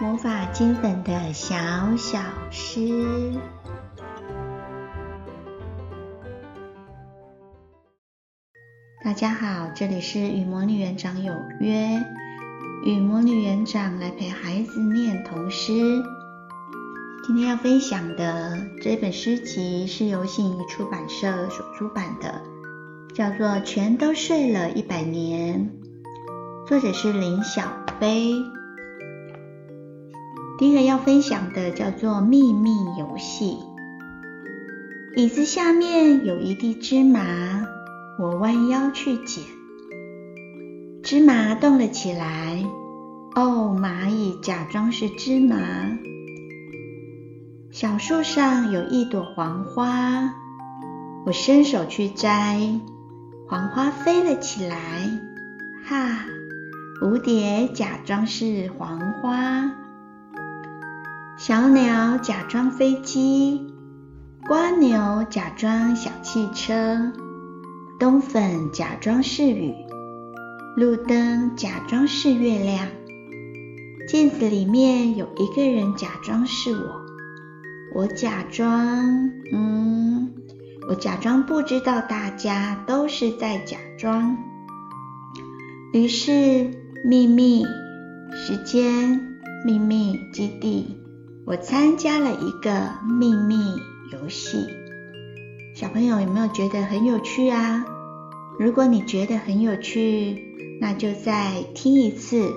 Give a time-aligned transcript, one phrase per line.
[0.00, 1.56] 魔法金粉的小
[1.96, 2.20] 小
[2.52, 3.32] 诗。
[9.02, 12.00] 大家好，这里是与魔女园长有约，
[12.84, 15.72] 与魔女园长来陪孩子念童诗。
[17.26, 22.40] 今天要分享的这本诗集是由信谊出版社所出版的，
[23.16, 25.72] 叫做《全都睡了一百年》，
[26.68, 27.62] 作者是林小
[27.98, 28.32] 飞。
[30.58, 33.58] 第一个要分享的叫做秘密游戏。
[35.14, 37.64] 椅子下面有一地芝麻，
[38.18, 39.44] 我弯腰去捡，
[41.04, 42.64] 芝麻动了起来。
[43.36, 45.56] 哦，蚂蚁假装是芝麻。
[47.70, 50.34] 小树上有一朵黄花，
[51.24, 52.58] 我伸手去摘，
[53.48, 54.76] 黄花飞了起来。
[55.84, 56.24] 哈，
[57.00, 59.70] 蝴蝶假装是黄花。
[61.38, 63.64] 小鸟假装飞机，
[64.50, 67.12] 蜗牛假装小汽车，
[68.00, 69.72] 冬粉假装是雨，
[70.74, 72.88] 路灯假装是月亮，
[74.08, 77.02] 镜子里面有一个人假装是我，
[77.94, 80.34] 我假装，嗯，
[80.88, 84.36] 我假装不知道大家都是在假装。
[85.92, 86.68] 于是
[87.04, 87.64] 秘密
[88.34, 89.20] 时间，
[89.64, 90.96] 秘密基地。
[91.48, 93.56] 我参加了一个秘密
[94.12, 94.66] 游戏，
[95.74, 97.86] 小朋友有没有觉得很有趣啊？
[98.60, 100.36] 如果你觉得很有趣，
[100.78, 102.52] 那就再听一次，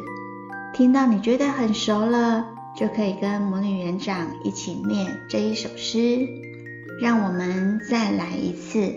[0.73, 6.27] 听到你觉得很熟了，就可以跟魔女园长一起念这一首诗。
[7.01, 8.93] 让我们再来一次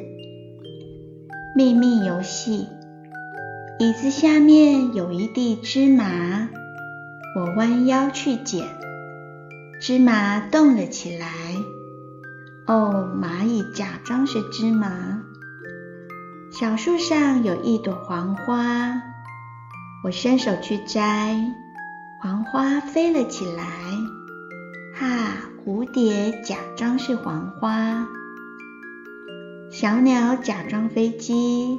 [1.57, 2.67] 秘密游戏。
[3.79, 6.49] 椅子下面有一地芝麻，
[7.37, 8.67] 我弯腰去捡。
[9.81, 11.27] 芝麻动了起来。
[12.67, 15.21] 哦，蚂蚁假装是芝麻。
[16.51, 19.03] 小树上有一朵黄花，
[20.05, 21.37] 我伸手去摘，
[22.23, 23.65] 黄花飞了起来。
[24.95, 28.07] 哈，蝴蝶假装是黄花。
[29.71, 31.77] 小鸟假装飞机，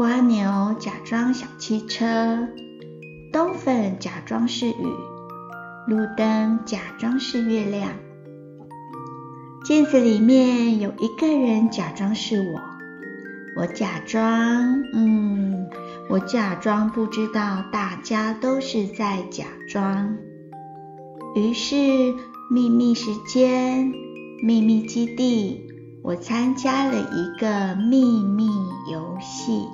[0.00, 2.48] 蜗牛假装小汽车，
[3.32, 5.11] 冬粉假装是雨。
[5.84, 7.90] 路灯假装是月亮，
[9.64, 12.60] 镜子里面有一个人假装是我，
[13.56, 14.22] 我假装，
[14.94, 15.66] 嗯，
[16.08, 20.16] 我假装不知道大家都是在假装。
[21.34, 21.74] 于是
[22.48, 23.92] 秘密时间，
[24.40, 25.66] 秘密基地，
[26.04, 28.46] 我参加了一个秘密
[28.92, 29.66] 游戏，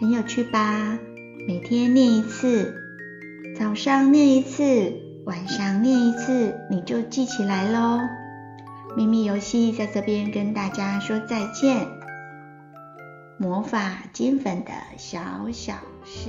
[0.00, 0.98] 很有趣吧？
[1.46, 2.74] 每天念一次。
[3.62, 4.92] 早上念一次，
[5.24, 8.00] 晚上念一次，你就记起来喽。
[8.96, 11.86] 秘密游戏在这边跟大家说再见。
[13.38, 15.20] 魔法金粉的小
[15.52, 15.74] 小
[16.04, 16.28] 诗。